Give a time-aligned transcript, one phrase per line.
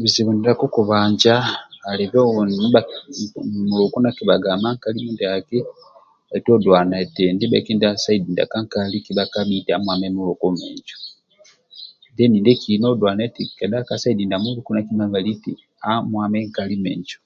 [0.00, 1.34] Bizibu ndia kokubanja
[1.90, 2.82] alibe uwe mindia uwe
[3.70, 5.58] muluku ndia akibalaga ama nkali minaki
[6.28, 6.80] bhaitu odula
[7.34, 10.96] ndibha ka saidi ndia ka nkali bhakabali amwame muluku minjo
[12.16, 15.32] deni ndia ka saidi bhakabali
[15.94, 17.18] amwame nkali minjo